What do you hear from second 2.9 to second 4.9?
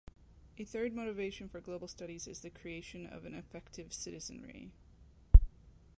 of an effective citizenry.